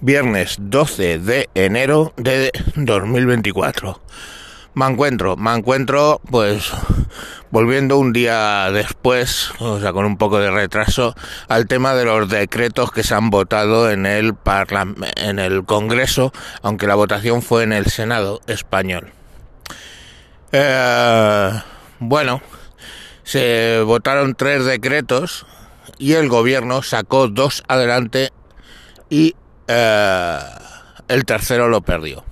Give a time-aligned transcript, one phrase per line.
[0.00, 4.00] viernes 12 de enero de 2024.
[4.74, 6.72] Me encuentro, me encuentro pues
[7.50, 11.14] volviendo un día después, o sea, con un poco de retraso,
[11.46, 14.34] al tema de los decretos que se han votado en el
[15.16, 16.32] en el Congreso,
[16.62, 19.12] aunque la votación fue en el Senado español.
[20.50, 21.50] Eh,
[22.00, 22.42] bueno,
[23.22, 25.46] se votaron tres decretos
[25.98, 28.30] y el gobierno sacó dos adelante
[29.08, 29.36] y
[29.68, 30.38] eh,
[31.08, 32.24] el tercero lo perdió.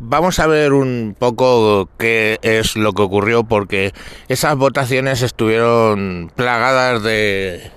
[0.00, 3.92] Vamos a ver un poco qué es lo que ocurrió porque
[4.28, 7.70] esas votaciones estuvieron plagadas de,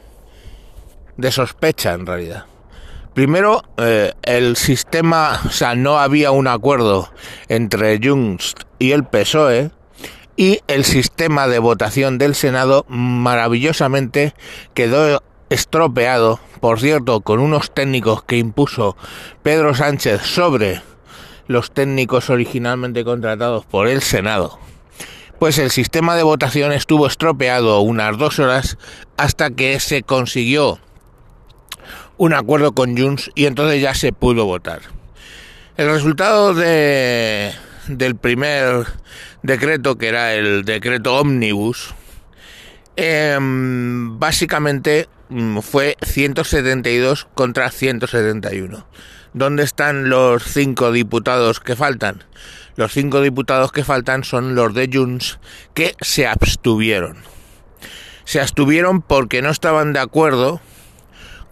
[1.16, 2.46] de sospecha en realidad.
[3.14, 7.10] Primero, eh, el sistema, o sea, no había un acuerdo
[7.48, 9.72] entre Junts y el PSOE
[10.36, 14.36] y el sistema de votación del Senado maravillosamente
[14.76, 18.98] quedó estropeado, por cierto, con unos técnicos que impuso
[19.44, 20.82] Pedro Sánchez sobre
[21.48, 24.60] los técnicos originalmente contratados por el Senado.
[25.40, 28.78] Pues el sistema de votación estuvo estropeado unas dos horas
[29.18, 30.80] hasta que se consiguió
[32.18, 34.82] un acuerdo con Junts y entonces ya se pudo votar.
[35.78, 37.54] El resultado de,
[37.88, 38.88] del primer
[39.44, 41.94] decreto, que era el decreto Omnibus,
[42.98, 48.86] em, básicamente mm, fue 172 contra 171.
[49.34, 52.24] ¿Dónde están los cinco diputados que faltan?
[52.76, 55.40] Los cinco diputados que faltan son los de Junts
[55.74, 57.18] que se abstuvieron.
[58.24, 60.60] Se abstuvieron porque no estaban de acuerdo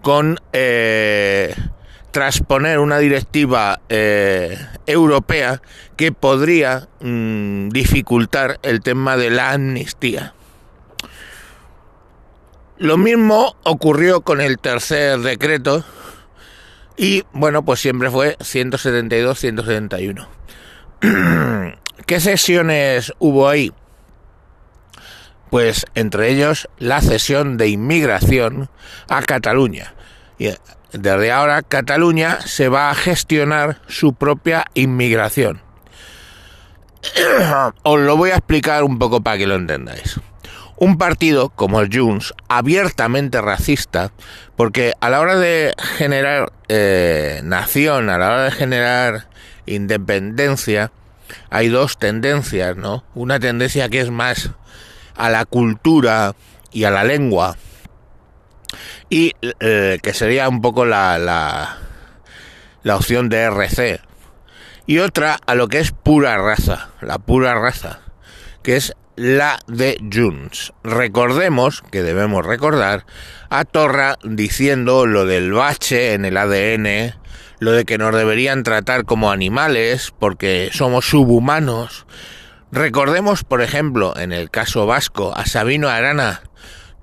[0.02, 1.56] con eh,
[2.12, 5.62] transponer una directiva eh, europea
[5.96, 10.34] que podría mm, dificultar el tema de la amnistía.
[12.78, 15.86] Lo mismo ocurrió con el tercer decreto
[16.98, 20.28] y bueno, pues siempre fue 172-171.
[22.06, 23.72] ¿Qué sesiones hubo ahí?
[25.50, 28.70] Pues entre ellos la cesión de inmigración
[29.08, 29.94] a Cataluña.
[30.38, 30.50] Y
[30.92, 35.62] desde ahora Cataluña se va a gestionar su propia inmigración.
[37.84, 40.20] Os lo voy a explicar un poco para que lo entendáis.
[40.78, 44.12] Un partido como el Junts, abiertamente racista,
[44.58, 49.28] porque a la hora de generar eh, nación, a la hora de generar
[49.66, 50.92] independencia,
[51.50, 53.06] hay dos tendencias, ¿no?
[53.16, 54.52] Una tendencia que es más
[55.16, 56.36] a la cultura
[56.72, 57.56] y a la lengua,
[59.10, 61.78] y eh, que sería un poco la, la,
[62.84, 64.02] la opción de RC.
[64.88, 68.02] Y otra a lo que es pura raza, la pura raza,
[68.62, 70.74] que es la de Junts.
[70.84, 73.06] Recordemos, que debemos recordar,
[73.50, 77.16] a Torra diciendo lo del bache en el ADN,
[77.60, 82.06] lo de que nos deberían tratar como animales porque somos subhumanos.
[82.72, 86.42] Recordemos, por ejemplo, en el caso vasco, a Sabino Arana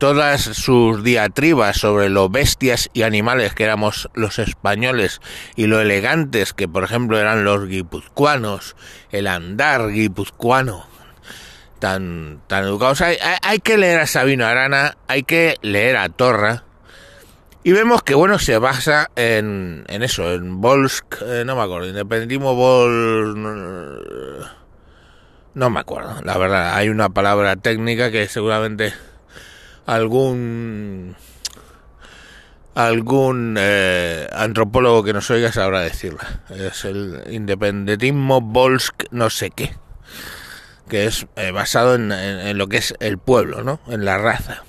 [0.03, 5.21] todas sus diatribas sobre lo bestias y animales que éramos los españoles
[5.55, 8.75] y lo elegantes que por ejemplo eran los guipuzcoanos,
[9.12, 10.89] el andar guipuzcoano,
[11.82, 13.00] tan, tan educados.
[13.00, 16.62] Hay, hay, que leer a Sabino Arana, hay que leer a Torra.
[17.65, 21.88] Y vemos que, bueno, se basa en, en eso, en Volsk, eh, no me acuerdo,
[21.88, 23.37] independentismo Volsk...
[25.54, 28.94] No me acuerdo, la verdad, hay una palabra técnica que seguramente
[29.84, 31.16] algún
[32.75, 36.43] algún eh, antropólogo que nos oiga sabrá decirla.
[36.49, 39.75] Es el independentismo Volsk no sé qué,
[40.93, 43.81] que es eh, basado en, en, lo que es el pueblo, ¿no?
[43.89, 44.63] En la raza.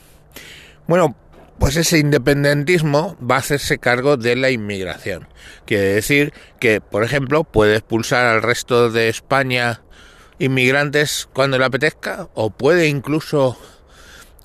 [0.87, 1.17] Bueno,
[1.59, 5.27] pues ese independentismo va a hacerse cargo de la inmigración.
[5.65, 9.81] Quiere decir que, por ejemplo, puede expulsar al resto de España
[10.39, 13.57] inmigrantes cuando le apetezca, o puede incluso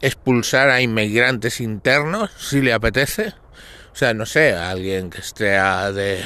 [0.01, 3.35] expulsar a inmigrantes internos si le apetece.
[3.93, 5.51] O sea, no sé, alguien que esté
[5.93, 6.25] de,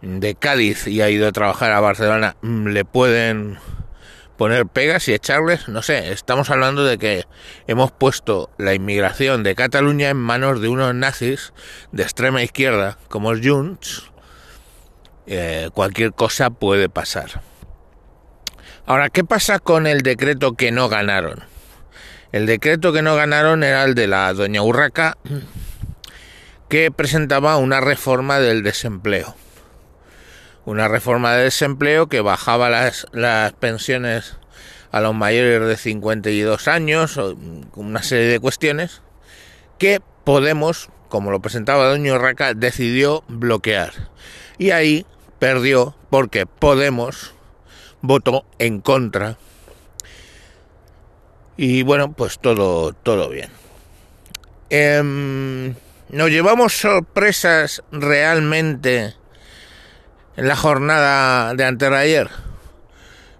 [0.00, 3.58] de Cádiz y ha ido a trabajar a Barcelona, mm, le pueden
[4.36, 7.24] poner pegas y echarles, no sé, estamos hablando de que
[7.66, 11.52] hemos puesto la inmigración de Cataluña en manos de unos nazis
[11.92, 14.10] de extrema izquierda como Junts.
[15.26, 17.42] Eh, cualquier cosa puede pasar.
[18.84, 21.42] Ahora, ¿qué pasa con el decreto que no ganaron?
[22.30, 25.16] El decreto que no ganaron era el de la doña Urraca,
[26.68, 29.34] que presentaba una reforma del desempleo.
[30.66, 34.36] Una reforma del desempleo que bajaba las, las pensiones
[34.92, 37.18] a los mayores de 52 años,
[37.74, 39.00] una serie de cuestiones
[39.78, 43.92] que Podemos, como lo presentaba Doño Raca, decidió bloquear.
[44.58, 45.06] Y ahí
[45.38, 47.32] perdió porque Podemos
[48.02, 49.38] votó en contra.
[51.56, 53.50] Y bueno, pues todo, todo bien.
[54.68, 55.74] Em,
[56.08, 59.14] ¿Nos llevamos sorpresas realmente
[60.36, 62.30] en la jornada de ayer?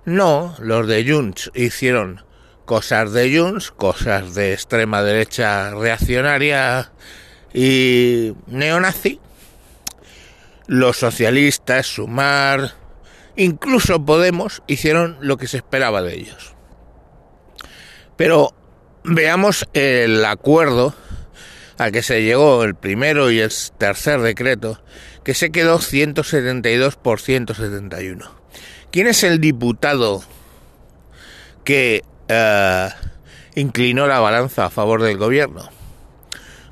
[0.05, 2.25] No, los de Junts hicieron
[2.65, 6.93] cosas de Junts, cosas de extrema derecha reaccionaria
[7.53, 9.21] y neonazi.
[10.67, 12.75] Los socialistas, Sumar,
[13.37, 16.55] incluso Podemos hicieron lo que se esperaba de ellos.
[18.17, 18.55] Pero
[19.05, 20.95] veamos el acuerdo
[21.79, 24.81] al que se llegó el primero y el tercer decreto,
[25.27, 28.31] que se quedó 172 por 171.
[28.93, 30.23] ¿Quién es el diputado
[31.65, 32.89] que eh,
[33.57, 35.69] inclinó la balanza a favor del gobierno?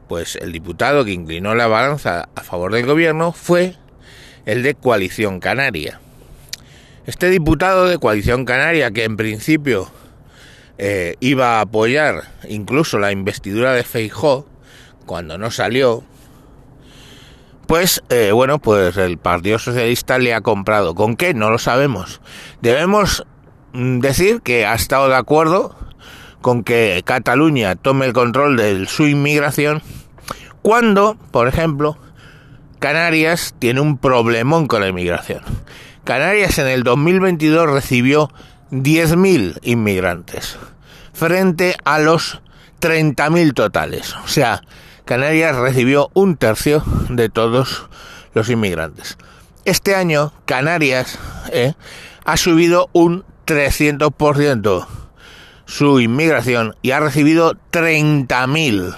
[0.07, 3.75] Pues el diputado que inclinó la balanza a favor del gobierno fue
[4.47, 5.99] el de Coalición Canaria.
[7.07, 9.91] Este diputado de Coalición Canaria, que en principio
[10.79, 14.47] eh, iba a apoyar incluso la investidura de Feijó,
[15.07, 16.05] cuando no salió,
[17.75, 20.95] pues eh, bueno, pues el Partido Socialista le ha comprado.
[20.95, 21.35] ¿Con qué?
[21.35, 22.21] No lo sabemos.
[22.61, 23.27] Debemos
[23.73, 25.75] mm, decir que ha estado de acuerdo
[26.41, 29.83] con que Cataluña tome el control de su inmigración
[30.63, 31.99] cuando, por ejemplo,
[32.79, 35.41] Canarias tiene un problemón con la inmigración.
[36.05, 38.31] Canarias en el 2022 recibió
[38.71, 40.59] 10.000 inmigrantes
[41.13, 42.41] frente a los
[42.81, 44.15] 30.000 totales.
[44.25, 44.63] O sea,
[45.05, 47.89] Canarias recibió un tercio de todos
[48.33, 49.19] los inmigrantes.
[49.65, 51.19] Este año Canarias
[51.53, 51.75] eh,
[52.25, 54.87] ha subido un 300%
[55.67, 58.97] su inmigración y ha recibido 30.000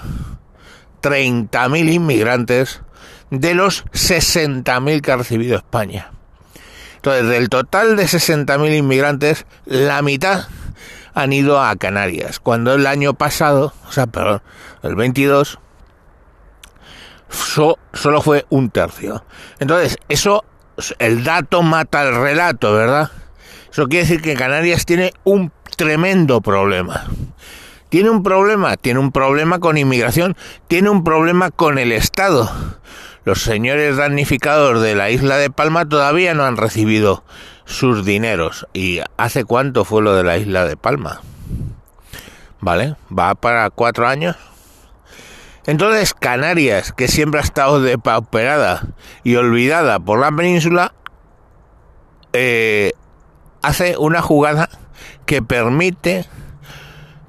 [1.01, 2.81] 30.000 inmigrantes
[3.29, 6.11] de los 60.000 que ha recibido España.
[6.95, 10.47] Entonces, del total de 60.000 inmigrantes, la mitad
[11.13, 14.41] han ido a Canarias, cuando el año pasado, o sea, perdón,
[14.83, 15.59] el 22,
[17.29, 19.23] solo fue un tercio.
[19.59, 20.43] Entonces, eso,
[20.99, 23.11] el dato mata el relato, ¿verdad?
[23.71, 27.05] Eso quiere decir que Canarias tiene un tremendo problema.
[27.89, 30.35] Tiene un problema, tiene un problema con inmigración,
[30.67, 32.49] tiene un problema con el Estado.
[33.23, 37.23] Los señores damnificados de la isla de Palma todavía no han recibido
[37.65, 38.67] sus dineros.
[38.73, 41.21] ¿Y hace cuánto fue lo de la isla de Palma?
[42.59, 42.95] ¿Vale?
[43.15, 44.35] ¿Va para cuatro años?
[45.67, 48.87] Entonces Canarias, que siempre ha estado depauperada
[49.23, 50.93] y olvidada por la península,
[52.31, 52.93] eh,
[53.61, 54.69] hace una jugada
[55.25, 56.25] que permite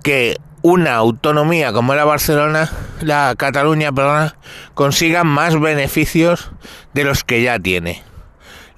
[0.04, 2.70] que una autonomía como la Barcelona,
[3.00, 3.90] la Cataluña,
[4.74, 6.52] consiga más beneficios
[6.94, 8.07] de los que ya tiene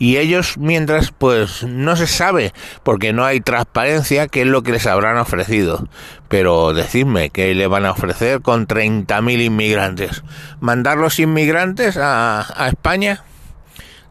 [0.00, 4.72] y ellos mientras pues no se sabe porque no hay transparencia qué es lo que
[4.72, 5.86] les habrán ofrecido.
[6.28, 10.24] Pero decidme qué le van a ofrecer con 30.000 inmigrantes.
[10.58, 13.24] ¿Mandar los inmigrantes a, a España?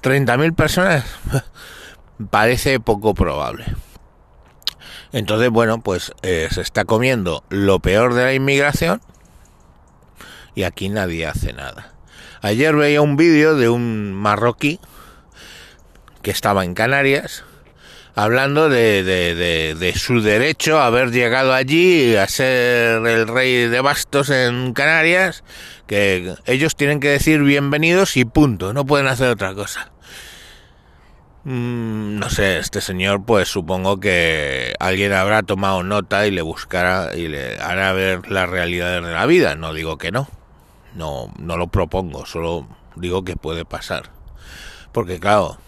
[0.04, 1.06] ¿30.000 personas?
[2.30, 3.66] Parece poco probable.
[5.12, 9.02] Entonces, bueno, pues eh, se está comiendo lo peor de la inmigración
[10.54, 11.94] y aquí nadie hace nada.
[12.44, 14.80] Ayer veía un vídeo de un marroquí
[16.22, 17.44] que estaba en Canarias,
[18.16, 24.30] hablando de, de, su derecho a haber llegado allí a ser el rey de bastos
[24.30, 25.44] en Canarias,
[25.88, 29.92] que ellos tienen que decir bienvenidos y punto, no pueden hacer otra cosa.
[31.46, 37.16] Mm, no sé, este señor pues supongo que alguien habrá tomado nota y le buscará
[37.16, 40.28] y le hará ver la realidad de la vida, no digo que no,
[40.96, 44.12] no, no lo propongo, solo digo que puede pasar.
[44.92, 45.60] Porque claro,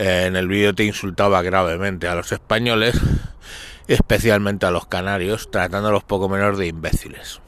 [0.00, 2.98] eh, en el vídeo te insultaba gravemente a los españoles,
[3.86, 7.42] especialmente a los canarios, tratándolos poco menos de imbéciles.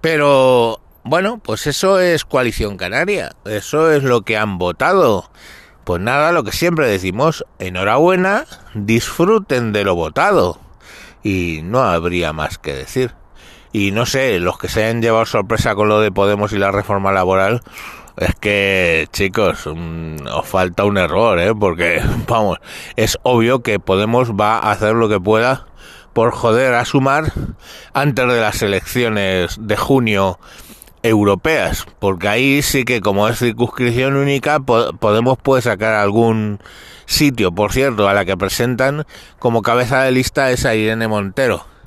[0.00, 5.30] Pero bueno, pues eso es coalición canaria, eso es lo que han votado.
[5.84, 10.58] Pues nada, lo que siempre decimos, enhorabuena, disfruten de lo votado.
[11.22, 13.12] Y no habría más que decir.
[13.72, 16.72] Y no sé, los que se hayan llevado sorpresa con lo de Podemos y la
[16.72, 17.62] reforma laboral,
[18.20, 21.54] es que, chicos, mm, os falta un error, ¿eh?
[21.54, 22.58] Porque, vamos,
[22.96, 25.66] es obvio que Podemos va a hacer lo que pueda
[26.12, 27.32] por joder a sumar
[27.92, 30.38] antes de las elecciones de junio
[31.02, 36.58] europeas, porque ahí sí que como es circunscripción única Podemos puede sacar algún
[37.06, 39.06] sitio, por cierto, a la que presentan
[39.38, 41.77] como cabeza de lista es Irene Montero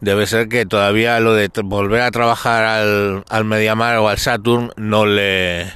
[0.00, 4.72] debe ser que todavía lo de volver a trabajar al, al Mediamar o al Saturn
[4.76, 5.72] no le,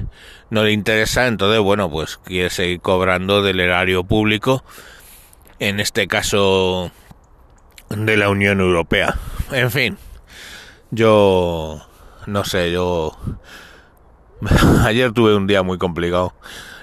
[0.51, 4.65] no le interesa, entonces bueno, pues quiere seguir cobrando del erario público,
[5.59, 6.91] en este caso
[7.91, 9.17] de la Unión Europea.
[9.53, 9.99] En fin,
[10.91, 11.87] yo
[12.27, 13.17] no sé, yo
[14.85, 16.35] ayer tuve un día muy complicado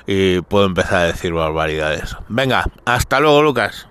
[0.06, 2.16] y puedo empezar a decir barbaridades.
[2.28, 3.88] Venga, hasta luego Lucas.